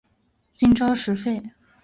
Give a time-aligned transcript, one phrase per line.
[0.55, 1.43] 金朝时废。